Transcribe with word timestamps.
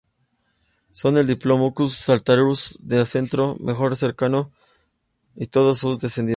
Son 0.91 1.15
el 1.17 1.27
"Diplodocus", 1.27 1.97
el 1.99 2.05
"Saltasaurus" 2.05 2.61
su 2.87 2.95
ancestro 2.97 3.55
común 3.57 3.89
más 3.89 3.99
cercano 3.99 4.51
y 5.35 5.45
todos 5.45 5.77
sus 5.77 5.99
descendientes. 5.99 6.29